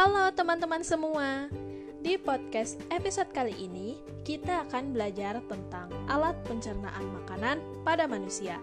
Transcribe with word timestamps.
Halo 0.00 0.32
teman-teman 0.32 0.80
semua. 0.80 1.52
Di 2.00 2.16
podcast 2.16 2.80
episode 2.88 3.28
kali 3.36 3.52
ini, 3.52 4.00
kita 4.24 4.64
akan 4.64 4.96
belajar 4.96 5.44
tentang 5.44 5.92
alat 6.08 6.40
pencernaan 6.48 7.04
makanan 7.20 7.60
pada 7.84 8.08
manusia. 8.08 8.56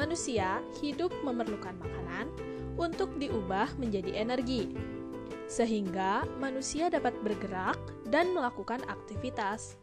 Manusia 0.00 0.64
hidup 0.80 1.12
memerlukan 1.28 1.76
makanan 1.76 2.32
untuk 2.80 3.20
diubah 3.20 3.76
menjadi 3.76 4.24
energi, 4.24 4.72
sehingga 5.44 6.24
manusia 6.40 6.88
dapat 6.88 7.12
bergerak 7.20 7.76
dan 8.08 8.32
melakukan 8.32 8.80
aktivitas. 8.88 9.76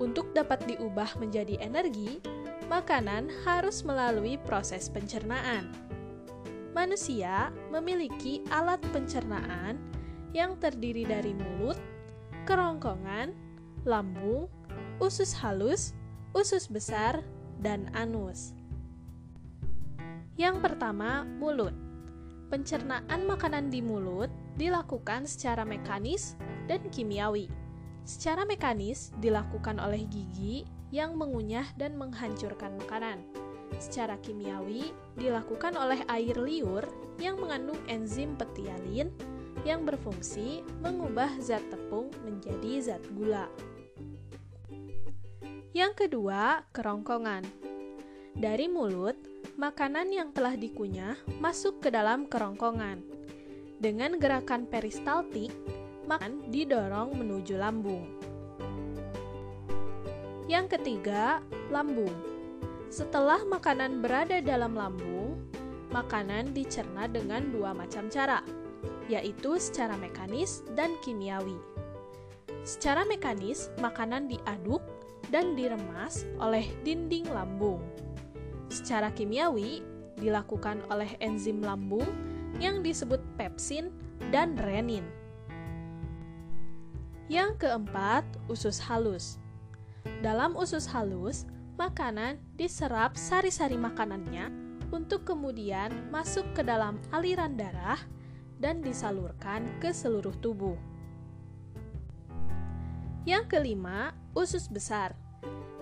Untuk 0.00 0.32
dapat 0.32 0.64
diubah 0.64 1.20
menjadi 1.20 1.60
energi, 1.60 2.24
makanan 2.72 3.28
harus 3.44 3.84
melalui 3.84 4.40
proses 4.48 4.88
pencernaan 4.88 5.91
manusia 6.72 7.52
memiliki 7.68 8.40
alat 8.48 8.80
pencernaan 8.90 9.76
yang 10.32 10.56
terdiri 10.56 11.04
dari 11.04 11.36
mulut, 11.36 11.76
kerongkongan, 12.48 13.36
lambung, 13.84 14.48
usus 14.98 15.36
halus, 15.36 15.92
usus 16.32 16.66
besar, 16.66 17.20
dan 17.60 17.92
anus. 17.92 18.56
Yang 20.40 20.64
pertama, 20.64 21.28
mulut. 21.38 21.76
Pencernaan 22.48 23.28
makanan 23.28 23.68
di 23.68 23.84
mulut 23.84 24.28
dilakukan 24.56 25.28
secara 25.28 25.64
mekanis 25.64 26.36
dan 26.68 26.80
kimiawi. 26.88 27.48
Secara 28.04 28.42
mekanis 28.48 29.12
dilakukan 29.20 29.78
oleh 29.78 30.04
gigi 30.08 30.64
yang 30.92 31.16
mengunyah 31.16 31.64
dan 31.80 31.96
menghancurkan 31.96 32.76
makanan 32.76 33.24
secara 33.78 34.18
kimiawi 34.20 34.90
dilakukan 35.16 35.76
oleh 35.78 36.00
air 36.08 36.36
liur 36.36 36.84
yang 37.20 37.38
mengandung 37.38 37.78
enzim 37.86 38.34
petialin 38.34 39.12
yang 39.62 39.86
berfungsi 39.86 40.66
mengubah 40.82 41.38
zat 41.38 41.62
tepung 41.70 42.10
menjadi 42.26 42.82
zat 42.82 43.04
gula. 43.14 43.46
Yang 45.72 46.04
kedua, 46.04 46.68
kerongkongan. 46.74 47.46
Dari 48.36 48.68
mulut, 48.68 49.16
makanan 49.56 50.12
yang 50.12 50.28
telah 50.32 50.56
dikunyah 50.56 51.16
masuk 51.40 51.80
ke 51.80 51.88
dalam 51.88 52.28
kerongkongan. 52.28 53.00
Dengan 53.80 54.20
gerakan 54.20 54.68
peristaltik, 54.68 55.52
makan 56.04 56.52
didorong 56.52 57.16
menuju 57.16 57.56
lambung. 57.56 58.04
Yang 60.50 60.76
ketiga, 60.76 61.40
lambung. 61.72 62.31
Setelah 62.92 63.40
makanan 63.48 64.04
berada 64.04 64.44
dalam 64.44 64.76
lambung, 64.76 65.40
makanan 65.96 66.52
dicerna 66.52 67.08
dengan 67.08 67.48
dua 67.48 67.72
macam 67.72 68.12
cara, 68.12 68.44
yaitu 69.08 69.56
secara 69.56 69.96
mekanis 69.96 70.60
dan 70.76 70.92
kimiawi. 71.00 71.56
Secara 72.68 73.08
mekanis, 73.08 73.72
makanan 73.80 74.28
diaduk 74.28 74.84
dan 75.32 75.56
diremas 75.56 76.28
oleh 76.36 76.68
dinding 76.84 77.24
lambung. 77.32 77.80
Secara 78.68 79.08
kimiawi, 79.16 79.80
dilakukan 80.20 80.84
oleh 80.92 81.16
enzim 81.24 81.64
lambung 81.64 82.04
yang 82.60 82.84
disebut 82.84 83.24
pepsin 83.40 83.88
dan 84.28 84.52
renin. 84.68 85.08
Yang 87.32 87.56
keempat, 87.56 88.28
usus 88.52 88.76
halus. 88.84 89.40
Dalam 90.20 90.52
usus 90.60 90.84
halus, 90.92 91.48
makanan 91.76 92.40
diserap 92.54 93.16
sari-sari 93.16 93.80
makanannya 93.80 94.52
untuk 94.92 95.24
kemudian 95.24 95.90
masuk 96.12 96.44
ke 96.52 96.60
dalam 96.60 97.00
aliran 97.10 97.56
darah 97.56 97.98
dan 98.60 98.84
disalurkan 98.84 99.66
ke 99.80 99.90
seluruh 99.90 100.36
tubuh. 100.38 100.76
Yang 103.24 103.58
kelima, 103.58 104.12
usus 104.34 104.66
besar. 104.66 105.14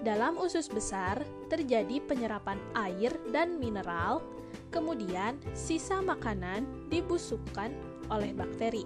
Dalam 0.01 0.41
usus 0.41 0.69
besar 0.69 1.21
terjadi 1.53 2.01
penyerapan 2.05 2.57
air 2.73 3.13
dan 3.33 3.61
mineral, 3.61 4.25
kemudian 4.73 5.37
sisa 5.53 6.01
makanan 6.01 6.65
dibusukkan 6.89 7.73
oleh 8.09 8.33
bakteri. 8.33 8.85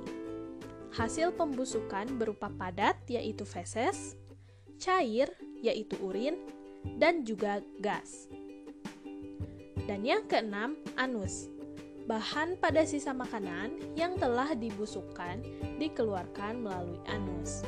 Hasil 0.94 1.34
pembusukan 1.34 2.06
berupa 2.18 2.50
padat 2.50 2.98
yaitu 3.10 3.42
feses, 3.42 4.14
cair 4.78 5.30
yaitu 5.58 5.98
urin, 6.02 6.38
dan 6.98 7.24
juga 7.26 7.60
gas. 7.80 8.28
Dan 9.84 10.00
yang 10.04 10.24
keenam, 10.24 10.80
anus. 10.96 11.52
Bahan 12.04 12.60
pada 12.60 12.84
sisa 12.84 13.16
makanan 13.16 13.96
yang 13.96 14.20
telah 14.20 14.52
dibusukkan 14.52 15.40
dikeluarkan 15.80 16.60
melalui 16.60 17.00
anus. 17.08 17.64